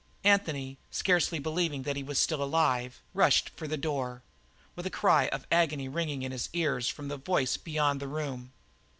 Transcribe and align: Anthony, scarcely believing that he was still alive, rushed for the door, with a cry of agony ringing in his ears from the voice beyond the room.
Anthony, 0.23 0.79
scarcely 0.89 1.37
believing 1.37 1.83
that 1.83 1.95
he 1.95 2.01
was 2.01 2.17
still 2.17 2.41
alive, 2.41 3.03
rushed 3.13 3.51
for 3.51 3.67
the 3.67 3.77
door, 3.77 4.23
with 4.75 4.87
a 4.87 4.89
cry 4.89 5.27
of 5.27 5.45
agony 5.51 5.87
ringing 5.87 6.23
in 6.23 6.31
his 6.31 6.49
ears 6.53 6.87
from 6.89 7.07
the 7.07 7.17
voice 7.17 7.55
beyond 7.55 7.99
the 7.99 8.07
room. 8.07 8.51